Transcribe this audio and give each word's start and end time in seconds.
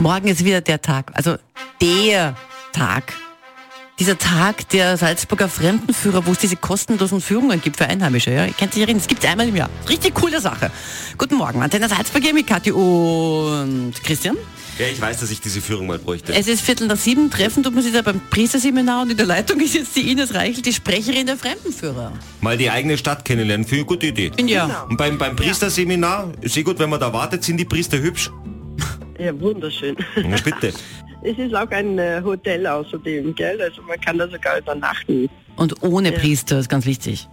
Morgen 0.00 0.28
ist 0.28 0.44
wieder 0.44 0.60
der 0.60 0.82
Tag, 0.82 1.12
also 1.14 1.36
der 1.80 2.34
Tag. 2.72 3.14
Dieser 4.00 4.18
Tag 4.18 4.68
der 4.70 4.96
Salzburger 4.96 5.48
Fremdenführer, 5.48 6.26
wo 6.26 6.32
es 6.32 6.38
diese 6.38 6.56
kostenlosen 6.56 7.20
Führungen 7.20 7.60
gibt 7.60 7.76
für 7.76 7.86
Einheimische. 7.86 8.32
Ja? 8.32 8.44
Ihr 8.44 8.52
kennt 8.52 8.72
sich 8.74 8.82
erinnern, 8.82 9.00
es 9.00 9.06
gibt 9.06 9.22
es 9.22 9.30
einmal 9.30 9.48
im 9.48 9.54
Jahr. 9.54 9.70
Richtig 9.88 10.14
coole 10.14 10.40
Sache. 10.40 10.72
Guten 11.16 11.36
Morgen, 11.36 11.62
Antenne 11.62 11.88
Salzburg 11.88 12.24
hier 12.24 12.34
mit 12.34 12.44
Kathi 12.44 12.72
und 12.72 13.92
Christian. 14.02 14.36
Ja, 14.80 14.86
ich 14.92 15.00
weiß, 15.00 15.20
dass 15.20 15.30
ich 15.30 15.40
diese 15.40 15.60
Führung 15.60 15.86
mal 15.86 16.00
bräuchte. 16.00 16.34
Es 16.34 16.48
ist 16.48 16.62
Viertel 16.62 16.88
nach 16.88 16.96
sieben, 16.96 17.30
treffen 17.30 17.62
tut 17.62 17.72
man 17.72 17.84
sich 17.84 17.92
da 17.92 18.02
beim 18.02 18.20
Priesterseminar 18.30 19.02
und 19.02 19.12
in 19.12 19.16
der 19.16 19.26
Leitung 19.26 19.60
ist 19.60 19.74
jetzt 19.74 19.94
die 19.94 20.10
Ines 20.10 20.34
Reichel, 20.34 20.62
die 20.62 20.72
Sprecherin 20.72 21.26
der 21.26 21.36
Fremdenführer. 21.36 22.12
Mal 22.40 22.58
die 22.58 22.70
eigene 22.70 22.98
Stadt 22.98 23.24
kennenlernen, 23.24 23.64
finde 23.64 23.82
ich 23.82 23.82
eine 23.82 23.88
gute 23.88 24.06
Idee. 24.08 24.32
Ja. 24.44 24.86
Und 24.90 24.96
beim, 24.96 25.16
beim 25.16 25.36
Priesterseminar, 25.36 26.32
ist 26.40 26.56
eh 26.56 26.64
gut, 26.64 26.80
wenn 26.80 26.90
man 26.90 26.98
da 26.98 27.12
wartet, 27.12 27.44
sind 27.44 27.58
die 27.58 27.64
Priester 27.64 28.00
hübsch. 28.00 28.32
Ja, 29.18 29.40
wunderschön. 29.40 29.96
Na 30.16 30.36
bitte. 30.42 30.72
Es 31.26 31.38
ist 31.38 31.54
auch 31.54 31.70
ein 31.70 31.98
äh, 31.98 32.20
Hotel 32.22 32.66
außerdem, 32.66 33.34
gell? 33.34 33.58
Also 33.62 33.80
man 33.80 33.98
kann 33.98 34.18
da 34.18 34.28
sogar 34.28 34.58
übernachten. 34.58 35.30
Und 35.56 35.82
ohne 35.82 36.12
Priester 36.12 36.58
ist 36.58 36.68
ganz 36.68 36.84
wichtig. 36.84 37.26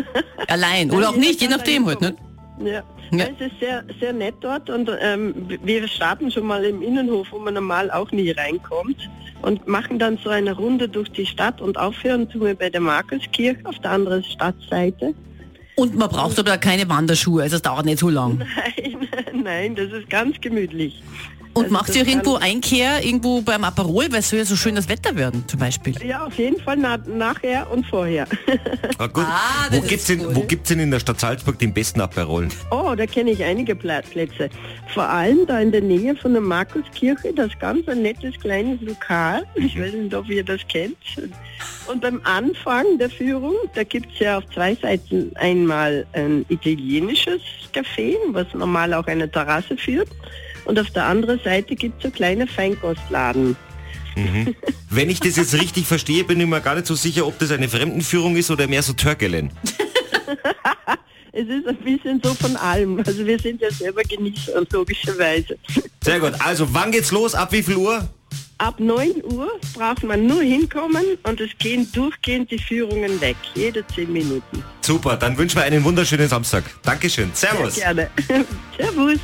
Allein 0.48 0.90
oder 0.90 1.10
auch 1.10 1.16
nicht, 1.16 1.40
je 1.40 1.46
nachdem 1.46 1.86
halt. 1.86 2.00
Ne? 2.00 2.16
Ja. 2.58 2.82
Ja. 3.12 3.26
Es 3.26 3.46
ist 3.46 3.60
sehr, 3.60 3.84
sehr 4.00 4.12
nett 4.12 4.34
dort 4.40 4.68
und 4.68 4.90
ähm, 5.00 5.34
wir 5.62 5.86
starten 5.86 6.30
schon 6.30 6.44
mal 6.44 6.64
im 6.64 6.82
Innenhof, 6.82 7.28
wo 7.30 7.38
man 7.38 7.54
normal 7.54 7.88
auch 7.92 8.10
nie 8.10 8.32
reinkommt 8.32 9.08
und 9.42 9.68
machen 9.68 10.00
dann 10.00 10.18
so 10.18 10.30
eine 10.30 10.52
Runde 10.52 10.88
durch 10.88 11.10
die 11.12 11.26
Stadt 11.26 11.60
und 11.60 11.78
aufhören 11.78 12.28
tun 12.28 12.42
wir 12.42 12.54
bei 12.56 12.68
der 12.68 12.80
Markuskirche 12.80 13.60
auf 13.64 13.78
der 13.78 13.92
anderen 13.92 14.24
Stadtseite. 14.24 15.14
Und 15.76 15.94
man 15.94 16.08
braucht 16.08 16.38
aber 16.38 16.56
keine 16.58 16.88
Wanderschuhe, 16.88 17.42
also 17.42 17.56
es 17.56 17.62
dauert 17.62 17.84
nicht 17.84 17.98
so 17.98 18.08
lang. 18.08 18.38
Nein, 18.78 18.95
nein, 19.32 19.74
das 19.74 19.92
ist 19.92 20.10
ganz 20.10 20.40
gemütlich. 20.40 21.02
Und 21.56 21.64
Also 21.64 21.72
macht 21.72 21.88
das 21.88 21.96
ihr 21.96 22.02
auch 22.02 22.06
irgendwo 22.06 22.34
kann- 22.34 22.42
Einkehr, 22.42 23.02
irgendwo 23.04 23.40
beim 23.40 23.64
Aperol, 23.64 24.06
weil 24.10 24.18
es 24.20 24.28
soll 24.28 24.40
ja 24.40 24.44
so 24.44 24.56
schönes 24.56 24.88
Wetter 24.88 25.16
werden, 25.16 25.44
zum 25.48 25.58
Beispiel. 25.58 25.94
Ja, 26.06 26.26
auf 26.26 26.36
jeden 26.36 26.60
Fall 26.60 26.76
na 26.76 26.98
nachher 27.06 27.70
und 27.70 27.86
vorher. 27.86 28.26
Ah, 28.98 29.06
gut. 29.06 29.24
Ah, 29.26 29.66
das 29.70 29.78
wo, 29.78 29.82
ist 29.82 29.88
gibt's 29.88 30.04
denn, 30.06 30.20
cool. 30.26 30.46
denn 30.68 30.80
in 30.80 30.90
der 30.90 31.00
Stadt 31.00 31.18
Salzburg 31.18 31.58
den 31.58 31.72
besten 31.72 32.00
Aperol? 32.02 32.48
Oh, 32.70 32.94
da 32.96 33.06
kenne 33.06 33.30
ich 33.30 33.42
einige 33.42 33.74
Plätze. 33.74 34.50
Vor 34.92 35.08
allem 35.08 35.46
da 35.46 35.58
in 35.60 35.72
der 35.72 35.80
Nähe 35.80 36.14
von 36.16 36.32
der 36.32 36.42
Markuskirche, 36.42 37.32
das 37.34 37.46
ist 37.48 37.58
ganz 37.60 37.88
ein 37.88 38.02
nettes 38.02 38.38
kleines 38.38 38.80
Lokal. 38.82 39.44
Ich 39.54 39.78
weiß 39.80 39.94
nicht, 39.94 40.14
ob 40.14 40.28
ihr 40.28 40.44
das 40.44 40.60
kennt. 40.68 40.96
Und 41.86 42.02
beim 42.02 42.20
Anfang 42.24 42.98
der 42.98 43.08
Führung, 43.10 43.54
da 43.74 43.82
gibt 43.82 44.12
es 44.12 44.18
ja 44.18 44.38
auf 44.38 44.44
zwei 44.52 44.74
Seiten 44.74 45.30
einmal 45.36 46.06
ein 46.12 46.44
italienisches 46.48 47.40
Café, 47.74 48.14
was 48.32 48.46
normal 48.54 48.92
auch 48.94 49.06
eine 49.06 49.30
Terrasse 49.30 49.76
führt. 49.76 50.08
Und 50.66 50.78
auf 50.78 50.90
der 50.90 51.04
anderen 51.04 51.40
Seite 51.42 51.74
gibt 51.74 51.98
es 51.98 52.02
so 52.04 52.10
kleine 52.10 52.46
Feinkostladen. 52.46 53.56
Wenn 54.90 55.10
ich 55.10 55.20
das 55.20 55.36
jetzt 55.36 55.54
richtig 55.54 55.86
verstehe, 55.86 56.24
bin 56.24 56.40
ich 56.40 56.46
mir 56.46 56.60
gar 56.60 56.74
nicht 56.74 56.86
so 56.86 56.94
sicher, 56.94 57.26
ob 57.26 57.38
das 57.38 57.50
eine 57.50 57.68
Fremdenführung 57.68 58.36
ist 58.36 58.50
oder 58.50 58.66
mehr 58.66 58.82
so 58.82 58.92
Törkelen. 58.92 59.50
Es 61.38 61.46
ist 61.48 61.66
ein 61.66 61.76
bisschen 61.76 62.18
so 62.24 62.32
von 62.32 62.56
allem. 62.56 63.02
Also 63.06 63.26
wir 63.26 63.38
sind 63.38 63.60
ja 63.60 63.70
selber 63.70 64.00
Genießer, 64.02 64.64
logischerweise. 64.72 65.58
Sehr 66.02 66.18
gut. 66.18 66.32
Also, 66.38 66.72
wann 66.72 66.90
geht's 66.90 67.12
los? 67.12 67.34
Ab 67.34 67.52
wie 67.52 67.62
viel 67.62 67.76
Uhr? 67.76 68.08
Ab 68.56 68.80
9 68.80 69.22
Uhr 69.22 69.50
braucht 69.74 70.02
man 70.02 70.26
nur 70.26 70.40
hinkommen 70.40 71.04
und 71.24 71.40
es 71.42 71.50
gehen 71.58 71.86
durchgehend 71.92 72.50
die 72.50 72.58
Führungen 72.58 73.20
weg, 73.20 73.36
jede 73.54 73.86
10 73.86 74.10
Minuten. 74.10 74.64
Super, 74.80 75.18
dann 75.18 75.36
wünschen 75.36 75.58
wir 75.58 75.64
einen 75.64 75.84
wunderschönen 75.84 76.26
Samstag. 76.26 76.64
Dankeschön. 76.82 77.30
Servus. 77.34 77.74
Gerne. 77.74 78.08
Servus. 78.78 79.18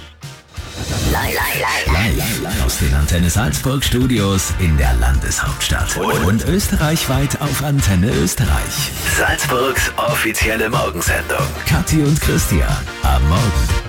Live 1.13 2.65
aus 2.65 2.79
den 2.79 2.95
Antenne 2.95 3.29
Salzburg 3.29 3.85
Studios 3.85 4.55
in 4.61 4.79
der 4.79 4.95
Landeshauptstadt. 4.95 5.95
Und 5.99 6.49
österreichweit 6.49 7.39
auf 7.43 7.63
Antenne 7.63 8.11
Österreich. 8.11 8.91
Salzburgs 9.19 9.93
offizielle 9.99 10.71
Morgensendung. 10.71 11.47
Kathi 11.67 12.03
und 12.03 12.19
Christian 12.19 12.75
am 13.03 13.29
Morgen. 13.29 13.82